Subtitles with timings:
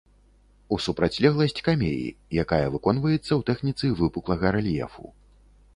[0.75, 2.07] У супрацьлегласць камеі,
[2.45, 5.05] якая выконваецца ў тэхніцы выпуклага рэльефу.